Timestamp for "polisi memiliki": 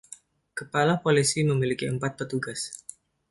1.03-1.85